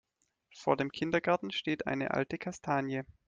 [0.55, 3.03] Vor dem Kindergarten steht eine alte Kastanie.